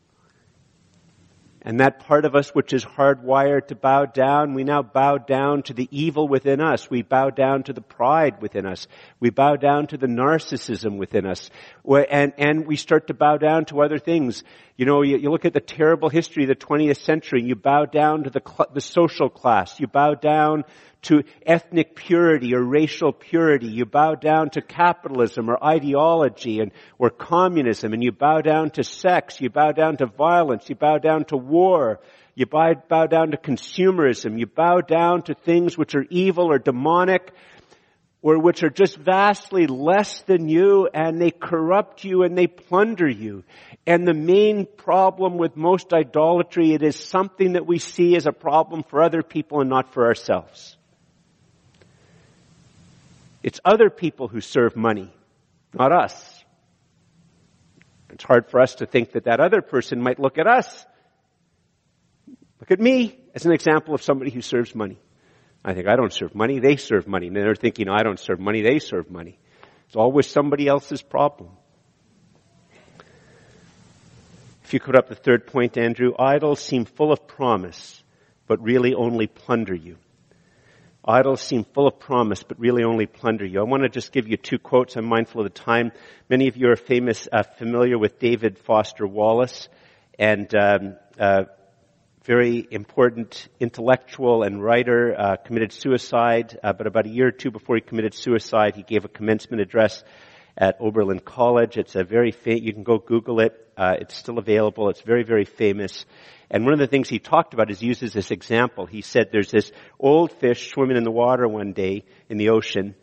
[1.61, 5.63] And that part of us which is hardwired to bow down, we now bow down
[5.63, 6.89] to the evil within us.
[6.89, 8.87] We bow down to the pride within us.
[9.19, 11.49] We bow down to the narcissism within us.
[11.85, 14.43] And, and we start to bow down to other things.
[14.77, 17.83] You know, you, you look at the terrible history of the 20th century, you bow
[17.85, 18.41] down to the,
[18.73, 19.79] the social class.
[19.81, 20.63] You bow down
[21.03, 23.67] to ethnic purity or racial purity.
[23.67, 28.83] You bow down to capitalism or ideology and, or communism and you bow down to
[28.83, 29.39] sex.
[29.39, 30.67] You bow down to violence.
[30.69, 32.01] You bow down to war.
[32.35, 34.39] You bow, bow down to consumerism.
[34.39, 37.31] You bow down to things which are evil or demonic.
[38.21, 43.07] or which are just vastly less than you and they corrupt you and they plunder
[43.07, 43.45] you.
[43.87, 48.33] And the main problem with most idolatry, it is something that we see as a
[48.33, 50.75] problem for other people and not for ourselves.
[53.41, 55.13] It's other people who serve money,
[55.73, 56.43] not us.
[58.09, 60.85] It's hard for us to think that that other person might look at us.
[62.59, 64.99] Look at me as an example of somebody who serves money.
[65.63, 67.27] I think I don't serve money, they serve money.
[67.27, 69.39] And they're thinking I don't serve money, they serve money.
[69.87, 71.51] It's always somebody else's problem.
[74.63, 78.03] If you put up the third point, Andrew, idols seem full of promise,
[78.45, 79.97] but really only plunder you.
[81.05, 83.61] Idols seem full of promise, but really only plunder you.
[83.61, 84.97] I want to just give you two quotes.
[84.97, 85.93] I'm mindful of the time.
[86.29, 89.69] Many of you are famous, uh, familiar with David Foster Wallace,
[90.17, 91.43] and um, uh,
[92.25, 97.49] very important intellectual and writer, uh, committed suicide, uh, but about a year or two
[97.49, 100.03] before he committed suicide, he gave a commencement address
[100.57, 101.77] at Oberlin College.
[101.77, 103.53] It's a very fa- you can go Google it.
[103.77, 104.89] Uh, it's still available.
[104.89, 106.05] It's very, very famous.
[106.51, 108.85] And one of the things he talked about is uses this example.
[108.85, 112.95] He said there's this old fish swimming in the water one day in the ocean,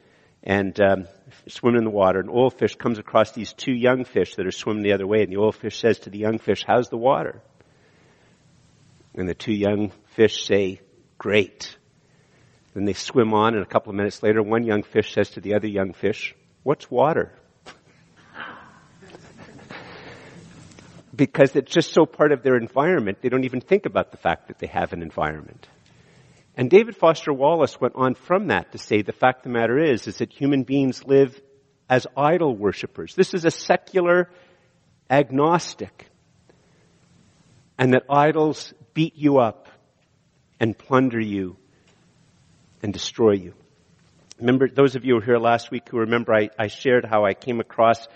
[0.42, 1.06] and um,
[1.48, 2.20] swimming in the water.
[2.20, 5.22] An old fish comes across these two young fish that are swimming the other way,
[5.22, 7.40] and the old fish says to the young fish, "How's the water?"
[9.16, 10.80] And the two young fish say,
[11.18, 11.76] great.
[12.74, 15.40] Then they swim on and a couple of minutes later, one young fish says to
[15.40, 17.32] the other young fish, what's water?
[21.16, 24.48] Because it's just so part of their environment, they don't even think about the fact
[24.48, 25.66] that they have an environment.
[26.56, 29.78] And David Foster Wallace went on from that to say the fact of the matter
[29.78, 31.40] is, is that human beings live
[31.88, 33.14] as idol worshippers.
[33.14, 34.30] This is a secular
[35.10, 36.06] agnostic.
[37.78, 39.68] And that idols beat you up
[40.58, 41.56] and plunder you
[42.82, 43.54] and destroy you.
[44.38, 47.24] Remember, those of you who were here last week who remember I, I shared how
[47.24, 48.06] I came across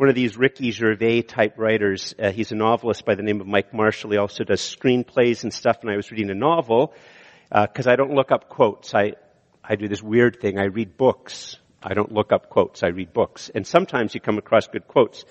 [0.00, 2.14] one of these Ricky Gervais type writers.
[2.18, 4.12] Uh, he's a novelist by the name of Mike Marshall.
[4.12, 5.80] He also does screenplays and stuff.
[5.82, 6.94] And I was reading a novel
[7.50, 8.94] because uh, I don't look up quotes.
[8.94, 9.12] I
[9.62, 10.58] I do this weird thing.
[10.58, 11.58] I read books.
[11.82, 12.82] I don't look up quotes.
[12.82, 13.50] I read books.
[13.54, 15.26] And sometimes you come across good quotes.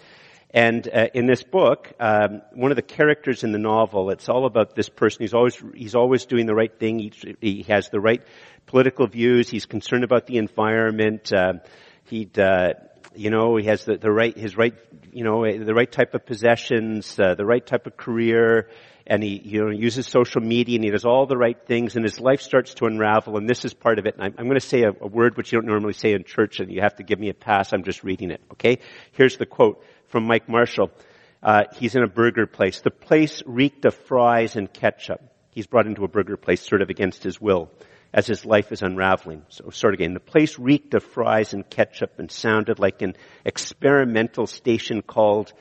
[0.51, 4.45] And uh, in this book, um, one of the characters in the novel, it's all
[4.45, 5.23] about this person.
[5.23, 6.99] He's always he's always doing the right thing.
[6.99, 8.21] He, he has the right
[8.67, 9.49] political views.
[9.49, 11.33] He's concerned about the environment.
[11.33, 11.53] Uh,
[12.03, 12.73] he, uh,
[13.15, 14.75] you know, he has the, the right his right,
[15.11, 18.69] you know, the right type of possessions, uh, the right type of career,
[19.07, 22.05] and he you know uses social media and he does all the right things, and
[22.05, 23.37] his life starts to unravel.
[23.37, 24.15] And this is part of it.
[24.15, 26.23] And I'm, I'm going to say a, a word which you don't normally say in
[26.23, 27.73] church, and you have to give me a pass.
[27.73, 28.41] I'm just reading it.
[28.53, 28.79] Okay,
[29.13, 30.91] here's the quote from Mike Marshall.
[31.41, 32.81] Uh, he's in a burger place.
[32.81, 35.21] The place reeked of fries and ketchup.
[35.51, 37.71] He's brought into a burger place sort of against his will
[38.13, 39.43] as his life is unraveling.
[39.49, 40.13] So start again.
[40.13, 45.53] The place reeked of fries and ketchup and sounded like an experimental station called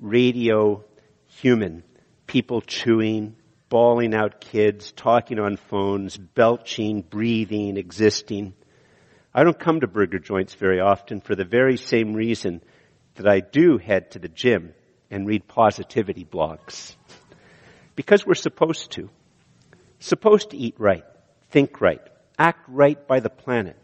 [0.00, 0.84] Radio
[1.26, 1.82] Human.
[2.26, 3.36] People chewing,
[3.68, 8.54] bawling out kids, talking on phones, belching, breathing, existing.
[9.34, 12.62] I don't come to burger joints very often for the very same reason
[13.14, 14.74] that I do head to the gym
[15.10, 16.94] and read positivity blogs.
[17.96, 19.10] Because we're supposed to.
[19.98, 21.04] Supposed to eat right,
[21.52, 22.00] think right,
[22.38, 23.76] act right by the planet.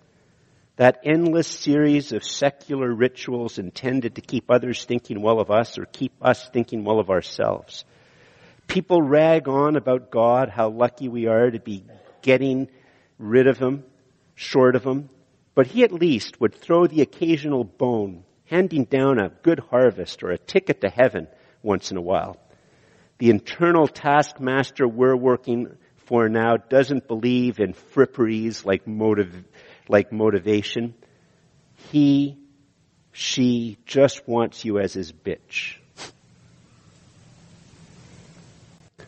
[0.77, 5.85] That endless series of secular rituals intended to keep others thinking well of us or
[5.85, 7.85] keep us thinking well of ourselves.
[8.67, 11.85] People rag on about God, how lucky we are to be
[12.23, 12.69] getting
[13.19, 13.85] rid of Him,
[14.35, 15.11] short of Him,
[15.55, 20.31] but He at least would throw the occasional bone handing down a good harvest or
[20.31, 21.29] a ticket to heaven
[21.63, 22.37] once in a while.
[23.19, 25.77] The internal taskmaster we're working
[26.09, 29.45] for now doesn't believe in fripperies like motive,
[29.89, 30.95] like motivation.
[31.93, 32.39] He,
[33.13, 35.77] she just wants you as his bitch.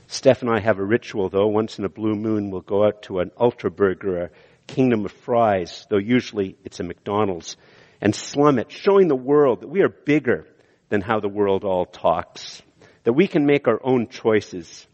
[0.08, 1.46] Steph and I have a ritual though.
[1.46, 4.30] Once in a blue moon, we'll go out to an Ultra Burger, a
[4.66, 7.56] Kingdom of Fries, though usually it's a McDonald's
[8.02, 10.46] and slum it, showing the world that we are bigger
[10.90, 12.60] than how the world all talks,
[13.04, 14.86] that we can make our own choices.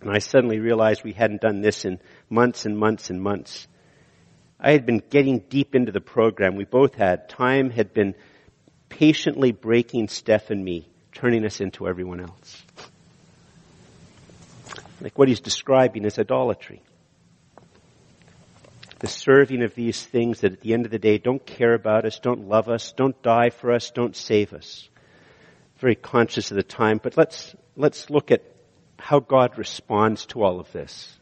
[0.00, 3.66] And I suddenly realized we hadn't done this in months and months and months.
[4.60, 6.56] I had been getting deep into the program.
[6.56, 7.28] We both had.
[7.28, 8.14] Time had been
[8.88, 12.62] patiently breaking Steph and me, turning us into everyone else.
[15.00, 16.82] Like what he's describing is idolatry
[18.98, 22.04] the serving of these things that at the end of the day don't care about
[22.04, 24.88] us, don't love us, don't die for us, don't save us.
[25.78, 28.42] Very conscious of the time, but let's, let's look at
[28.98, 31.16] how God responds to all of this.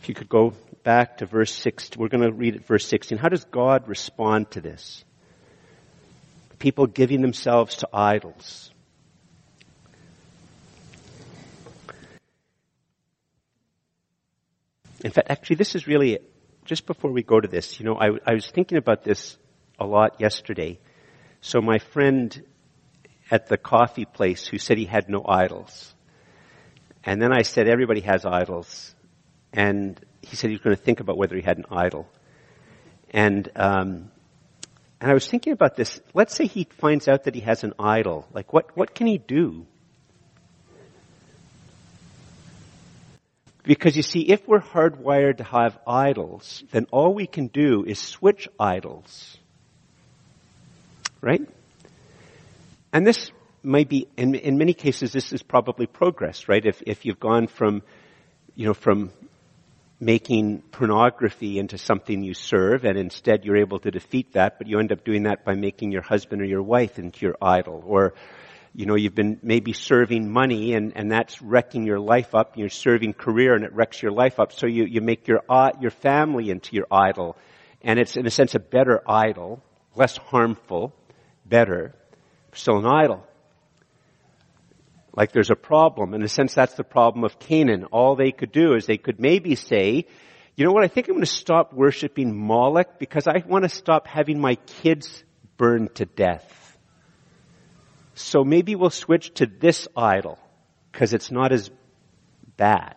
[0.00, 3.18] If you could go back to verse 6, we're going to read it verse 16.
[3.18, 5.04] How does God respond to this?
[6.58, 8.70] People giving themselves to idols.
[15.04, 16.20] In fact, actually, this is really,
[16.64, 19.36] just before we go to this, you know, I, I was thinking about this
[19.78, 20.78] a lot yesterday.
[21.40, 22.44] So my friend
[23.30, 25.94] at the coffee place who said he had no idols.
[27.04, 28.94] And then I said, everybody has idols.
[29.52, 32.08] And he said he was going to think about whether he had an idol.
[33.10, 34.10] And, um,
[35.00, 36.00] and I was thinking about this.
[36.14, 38.26] Let's say he finds out that he has an idol.
[38.32, 39.66] Like, what, what can he do?
[43.64, 47.98] Because you see, if we're hardwired to have idols, then all we can do is
[47.98, 49.38] switch idols.
[51.20, 51.42] Right?
[52.92, 53.30] And this
[53.62, 56.64] might be, in, in many cases, this is probably progress, right?
[56.64, 57.82] If, if you've gone from,
[58.54, 59.12] you know, from
[60.00, 64.80] making pornography into something you serve and instead you're able to defeat that, but you
[64.80, 67.84] end up doing that by making your husband or your wife into your idol.
[67.86, 68.14] Or,
[68.74, 72.56] you know, you've been maybe serving money and, and that's wrecking your life up.
[72.56, 74.52] You're serving career and it wrecks your life up.
[74.52, 77.36] So you, you make your, uh, your family into your idol.
[77.80, 79.62] And it's in a sense a better idol,
[79.94, 80.92] less harmful,
[81.46, 81.94] better,
[82.54, 83.24] still an idol.
[85.14, 86.14] Like there's a problem.
[86.14, 87.84] In a sense, that's the problem of Canaan.
[87.84, 90.06] All they could do is they could maybe say,
[90.56, 93.68] you know what, I think I'm going to stop worshiping Moloch because I want to
[93.68, 95.24] stop having my kids
[95.56, 96.78] burned to death.
[98.14, 100.38] So maybe we'll switch to this idol
[100.90, 101.70] because it's not as
[102.56, 102.96] bad.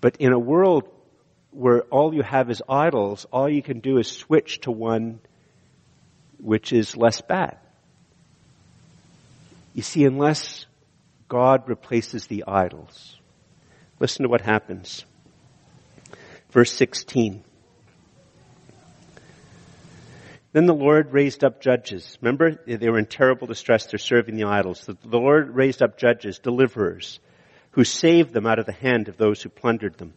[0.00, 0.88] But in a world
[1.50, 5.20] where all you have is idols, all you can do is switch to one
[6.38, 7.58] which is less bad.
[9.80, 10.66] You see, unless
[11.26, 13.16] God replaces the idols,
[13.98, 15.06] listen to what happens.
[16.50, 17.42] Verse 16.
[20.52, 22.18] Then the Lord raised up judges.
[22.20, 23.86] Remember, they were in terrible distress.
[23.86, 24.84] They're serving the idols.
[24.84, 27.18] The, the Lord raised up judges, deliverers,
[27.70, 30.12] who saved them out of the hand of those who plundered them.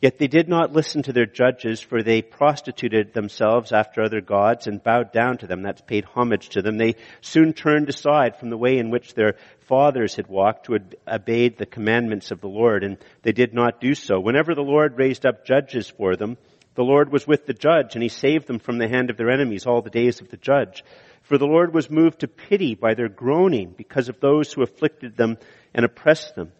[0.00, 4.68] Yet they did not listen to their judges, for they prostituted themselves after other gods
[4.68, 5.62] and bowed down to them.
[5.62, 6.78] That's paid homage to them.
[6.78, 9.34] They soon turned aside from the way in which their
[9.66, 10.78] fathers had walked to
[11.08, 14.20] obey the commandments of the Lord, and they did not do so.
[14.20, 16.36] Whenever the Lord raised up judges for them,
[16.76, 19.30] the Lord was with the judge, and he saved them from the hand of their
[19.30, 20.84] enemies all the days of the judge.
[21.22, 25.16] For the Lord was moved to pity by their groaning because of those who afflicted
[25.16, 25.38] them
[25.74, 26.52] and oppressed them.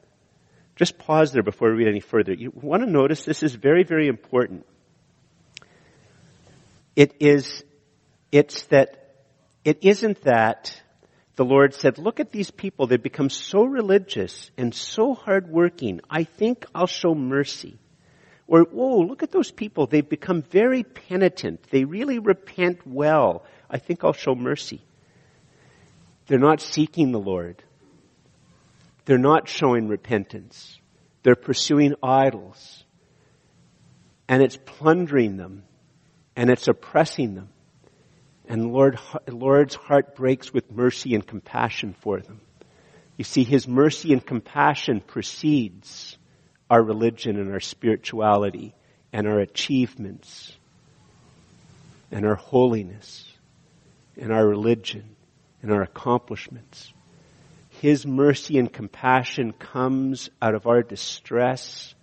[0.79, 2.33] Just pause there before we read any further.
[2.33, 4.64] You want to notice this is very, very important.
[6.95, 7.64] It is,
[8.31, 9.16] it's that,
[9.64, 10.81] it isn't that
[11.35, 16.01] the Lord said, look at these people, they've become so religious and so hardworking.
[16.09, 17.79] I think I'll show mercy.
[18.47, 21.61] Or, whoa, look at those people, they've become very penitent.
[21.70, 23.45] They really repent well.
[23.68, 24.81] I think I'll show mercy.
[26.29, 27.62] They're not seeking the Lord.
[29.09, 30.79] They're not showing repentance.
[31.23, 32.85] They're pursuing idols.
[34.29, 35.63] And it's plundering them.
[36.37, 37.49] And it's oppressing them.
[38.47, 42.43] And Lord, Lord's heart breaks with mercy and compassion for them.
[43.17, 46.19] You see, His mercy and compassion precedes
[46.69, 48.75] our religion and our spirituality
[49.11, 50.53] and our achievements
[52.11, 53.25] and our holiness
[54.19, 55.17] and our religion
[55.63, 56.93] and our accomplishments.
[57.81, 61.95] His mercy and compassion comes out of our distress,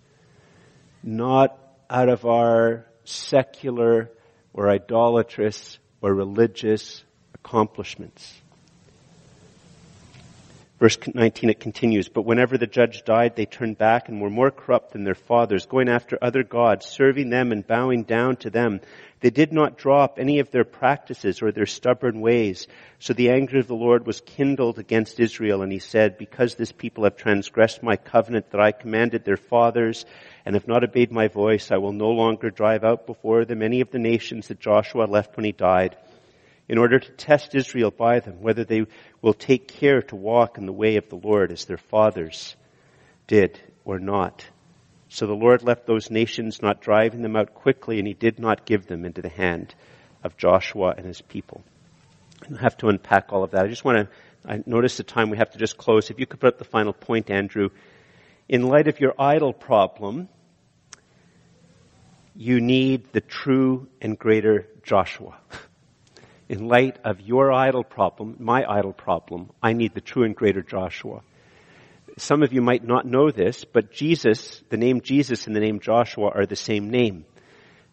[1.02, 1.58] not
[1.90, 4.10] out of our secular
[4.54, 7.04] or idolatrous or religious
[7.34, 8.40] accomplishments.
[10.78, 14.50] Verse 19 it continues, but whenever the judge died, they turned back and were more
[14.50, 18.80] corrupt than their fathers, going after other gods, serving them and bowing down to them.
[19.20, 22.66] They did not drop any of their practices or their stubborn ways.
[22.98, 26.72] So the anger of the Lord was kindled against Israel, and he said, because this
[26.72, 30.04] people have transgressed my covenant that I commanded their fathers,
[30.44, 33.80] and have not obeyed my voice, I will no longer drive out before them any
[33.80, 35.96] of the nations that Joshua left when he died
[36.68, 38.86] in order to test Israel by them, whether they
[39.22, 42.56] will take care to walk in the way of the Lord as their fathers
[43.26, 44.44] did or not.
[45.16, 48.66] So the Lord left those nations not driving them out quickly, and he did not
[48.66, 49.74] give them into the hand
[50.22, 51.62] of Joshua and his people.
[52.42, 53.64] I have to unpack all of that.
[53.64, 54.08] I just want to,
[54.46, 56.10] I notice the time we have to just close.
[56.10, 57.70] If you could put up the final point, Andrew.
[58.46, 60.28] In light of your idol problem,
[62.34, 65.38] you need the true and greater Joshua.
[66.50, 70.60] in light of your idol problem, my idol problem, I need the true and greater
[70.60, 71.22] Joshua.
[72.18, 75.80] Some of you might not know this, but Jesus, the name Jesus and the name
[75.80, 77.26] Joshua are the same name.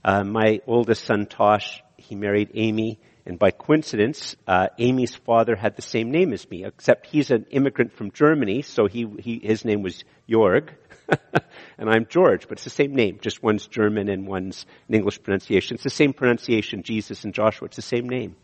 [0.03, 5.75] Uh, my oldest son Tosh, he married Amy, and by coincidence, uh, Amy's father had
[5.75, 9.63] the same name as me, except he's an immigrant from Germany, so he, he his
[9.63, 10.69] name was Jorg,
[11.77, 13.19] and I'm George, but it's the same name.
[13.21, 15.75] Just one's German and one's an English pronunciation.
[15.75, 17.65] It's the same pronunciation, Jesus and Joshua.
[17.65, 18.35] It's the same name.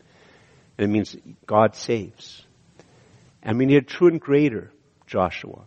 [0.77, 1.15] And it means
[1.45, 2.45] God saves.
[3.43, 4.71] And we need a true and greater
[5.07, 5.63] Joshua.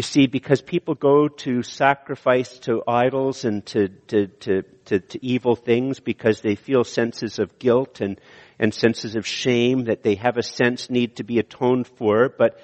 [0.00, 5.22] You see, because people go to sacrifice to idols and to, to, to, to, to
[5.22, 8.18] evil things because they feel senses of guilt and,
[8.58, 12.58] and senses of shame that they have a sense need to be atoned for, but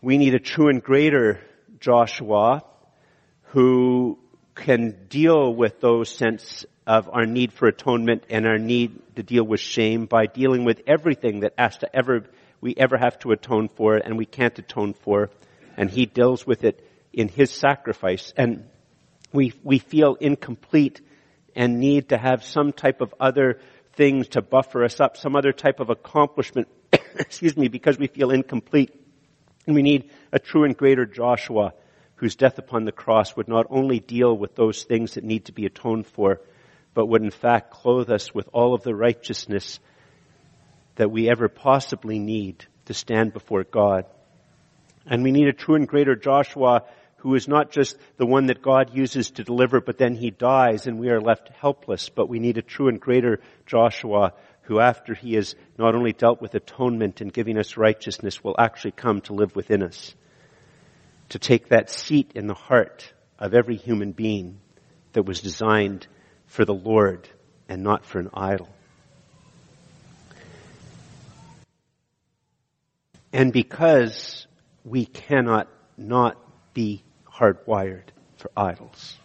[0.00, 1.40] we need a true and greater
[1.78, 2.64] Joshua
[3.52, 4.18] who
[4.56, 9.44] can deal with those sense of our need for atonement and our need to deal
[9.44, 12.24] with shame by dealing with everything that has to ever,
[12.60, 15.30] we ever have to atone for and we can't atone for
[15.76, 18.32] and he deals with it in his sacrifice.
[18.36, 18.68] And
[19.32, 21.00] we, we feel incomplete
[21.54, 23.60] and need to have some type of other
[23.94, 26.68] things to buffer us up, some other type of accomplishment,
[27.16, 28.98] excuse me, because we feel incomplete.
[29.66, 31.74] And we need a true and greater Joshua
[32.16, 35.52] whose death upon the cross would not only deal with those things that need to
[35.52, 36.40] be atoned for,
[36.94, 39.80] but would in fact clothe us with all of the righteousness
[40.96, 44.04] that we ever possibly need to stand before God.
[45.06, 46.84] And we need a true and greater Joshua
[47.16, 50.86] who is not just the one that God uses to deliver, but then he dies
[50.86, 52.08] and we are left helpless.
[52.08, 54.32] But we need a true and greater Joshua
[54.62, 58.92] who after he has not only dealt with atonement and giving us righteousness will actually
[58.92, 60.14] come to live within us.
[61.30, 64.60] To take that seat in the heart of every human being
[65.12, 66.06] that was designed
[66.46, 67.28] for the Lord
[67.68, 68.68] and not for an idol.
[73.32, 74.46] And because
[74.84, 76.36] we cannot not
[76.74, 79.16] be hardwired for idols.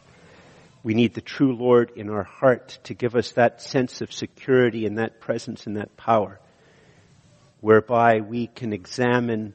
[0.84, 4.86] We need the true Lord in our heart to give us that sense of security
[4.86, 6.40] and that presence and that power
[7.60, 9.54] whereby we can examine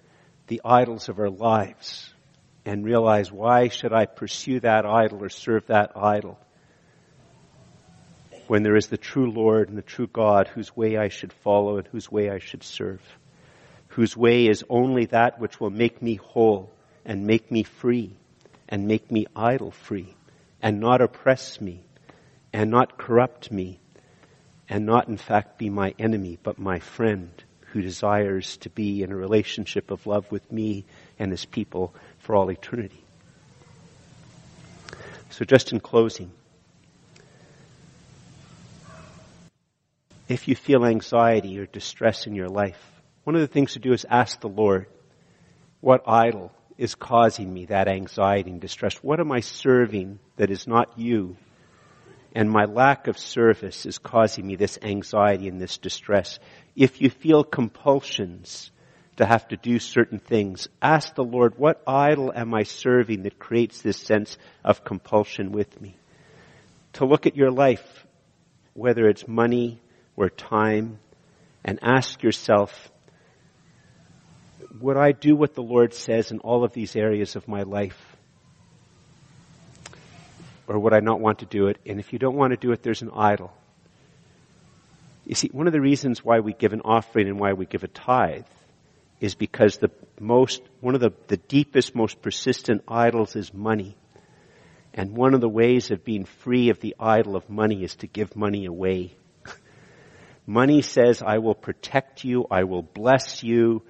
[0.49, 2.13] the idols of our lives
[2.65, 6.39] and realize why should I pursue that idol or serve that idol
[8.49, 11.79] when there is the true Lord and the true God whose way I should follow
[11.79, 13.01] and whose way I should serve
[13.93, 16.71] whose way is only that which will make me whole
[17.05, 18.15] and make me free
[18.69, 20.15] and make me idol free
[20.63, 21.83] and not oppress me
[22.53, 23.79] and not corrupt me
[24.69, 29.13] and not in fact be my enemy but my friend who desires to be in
[29.13, 30.85] a relationship of love with me
[31.19, 33.03] and his people for all eternity.
[35.31, 36.31] So just in closing,
[40.29, 42.92] if you feel anxiety or distress in your life,
[43.25, 44.87] one of the things to do is ask the Lord,
[45.81, 48.97] what idol is causing me that anxiety and distress?
[48.97, 51.37] What am I serving that is not you?
[52.35, 56.39] And my lack of service is causing me this anxiety and this distress.
[56.75, 58.71] If you feel compulsions
[59.17, 63.39] to have to do certain things, ask the Lord, what idol am I serving that
[63.39, 65.95] creates this sense of compulsion with me?
[66.95, 68.07] To look at your life,
[68.73, 69.81] whether it's money
[70.17, 70.99] or time,
[71.65, 72.91] and ask yourself,
[74.81, 78.17] would I do what the Lord says in all of these areas of my life?
[80.67, 81.79] Or would I not want to do it?
[81.85, 83.53] And if you don't want to do it, there's an idol.
[85.27, 87.85] You see, one of the reasons why we give an offering and why we give
[87.85, 88.47] a tithe
[89.21, 93.97] is because the most, one of the, the deepest, most persistent idols is money.
[94.95, 98.07] And one of the ways of being free of the idol of money is to
[98.07, 99.15] give money away.
[100.47, 103.83] money says, I will protect you, I will bless you,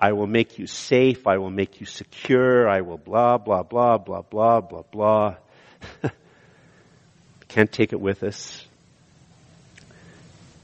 [0.00, 1.26] I will make you safe.
[1.26, 2.68] I will make you secure.
[2.68, 5.34] I will blah, blah, blah, blah, blah, blah, blah.
[7.48, 8.64] Can't take it with us.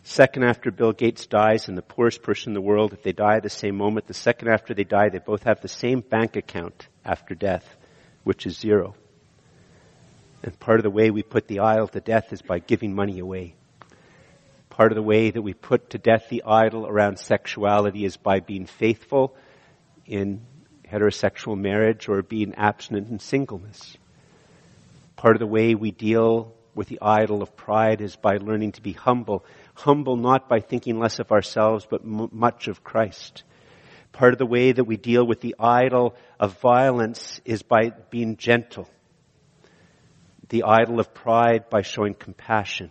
[0.05, 3.37] Second after Bill Gates dies and the poorest person in the world, if they die
[3.37, 6.37] at the same moment, the second after they die, they both have the same bank
[6.37, 7.77] account after death,
[8.25, 8.95] which is zero.
[10.43, 13.19] And part of the way we put the idol to death is by giving money
[13.19, 13.57] away.
[14.77, 18.41] Part of the way that we put to death the idol around sexuality is by
[18.41, 19.35] being faithful
[20.05, 20.45] in
[20.87, 23.97] heterosexual marriage or being abstinent in singleness.
[25.17, 28.83] Part of the way we deal with the idol of pride is by learning to
[28.83, 29.47] be humble.
[29.77, 33.45] Humble not by thinking less of ourselves, but m- much of Christ.
[34.13, 38.37] Part of the way that we deal with the idol of violence is by being
[38.37, 38.91] gentle.
[40.51, 42.91] The idol of pride by showing compassion.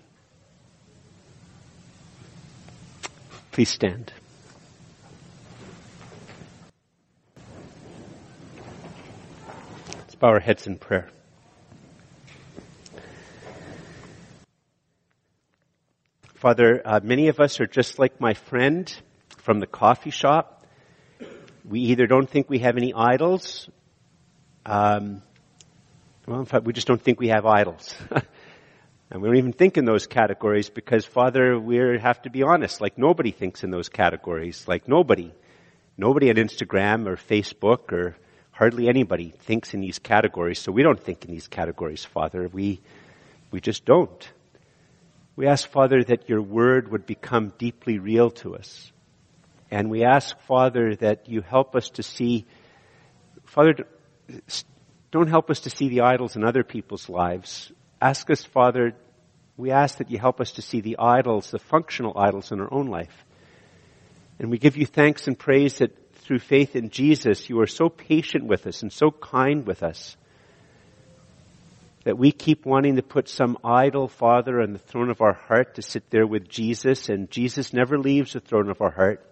[3.55, 4.11] Please stand.
[9.93, 11.07] Let's bow our heads in prayer.
[16.33, 18.93] Father, uh, many of us are just like my friend
[19.37, 20.67] from the coffee shop.
[21.63, 23.69] We either don't think we have any idols,
[24.65, 25.21] um,
[26.27, 27.95] well, in fact, we just don't think we have idols.
[29.11, 32.81] and we don't even think in those categories because, Father, we have to be honest.
[32.81, 34.67] Like nobody thinks in those categories.
[34.67, 35.31] Like nobody.
[35.97, 38.17] Nobody on Instagram or Facebook or
[38.51, 40.59] hardly anybody thinks in these categories.
[40.59, 42.49] So we don't think in these categories, Father.
[42.51, 42.81] We,
[43.51, 44.31] we just don't.
[45.35, 48.91] We ask, Father, that your word would become deeply real to us.
[49.69, 52.45] And we ask, Father, that you help us to see,
[53.45, 53.85] Father,
[55.11, 57.71] don't help us to see the idols in other people's lives.
[58.01, 58.93] Ask us, Father,
[59.57, 62.73] we ask that you help us to see the idols, the functional idols in our
[62.73, 63.25] own life.
[64.39, 67.87] And we give you thanks and praise that through faith in Jesus, you are so
[67.87, 70.17] patient with us and so kind with us
[72.03, 75.75] that we keep wanting to put some idol, Father, on the throne of our heart
[75.75, 79.25] to sit there with Jesus, and Jesus never leaves the throne of our heart.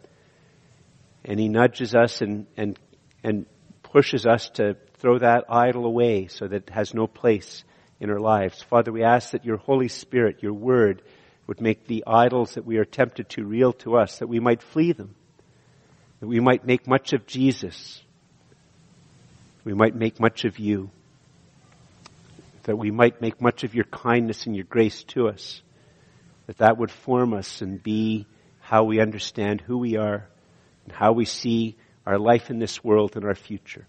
[1.23, 2.79] And he nudges us and, and,
[3.23, 3.45] and
[3.83, 7.63] pushes us to throw that idol away so that it has no place
[8.03, 8.61] in our lives.
[8.61, 11.01] Father, we ask that your Holy Spirit, your word,
[11.47, 14.61] would make the idols that we are tempted to real to us, that we might
[14.61, 15.15] flee them,
[16.19, 18.01] that we might make much of Jesus,
[19.63, 20.89] we might make much of you,
[22.63, 25.61] that we might make much of your kindness and your grace to us,
[26.47, 28.25] that that would form us and be
[28.59, 30.27] how we understand who we are
[30.85, 31.75] and how we see
[32.05, 33.85] our life in this world and our future.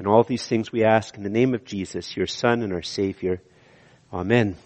[0.00, 2.80] And all these things we ask in the name of Jesus, your Son and our
[2.80, 3.42] Savior.
[4.10, 4.56] Amen.